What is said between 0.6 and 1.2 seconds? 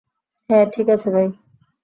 ঠিক আছে